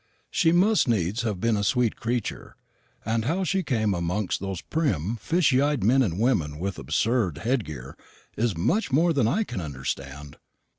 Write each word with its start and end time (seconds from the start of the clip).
She 0.31 0.51
must 0.51 0.87
needs 0.87 1.21
have 1.21 1.39
been 1.39 1.55
a 1.55 1.63
sweet 1.63 1.95
creature; 1.95 2.55
and 3.05 3.25
how 3.25 3.43
she 3.43 3.61
came 3.61 3.93
amongst 3.93 4.39
those 4.39 4.59
prim 4.61 5.17
fishy 5.17 5.61
eyed 5.61 5.83
men 5.83 6.01
and 6.01 6.17
women 6.17 6.57
with 6.57 6.79
absurd 6.79 7.37
head 7.37 7.65
gear 7.65 7.95
is 8.35 8.57
much 8.57 8.91
more 8.91 9.13
than 9.13 9.27
I 9.27 9.43
can 9.43 9.61
understand. 9.61 10.37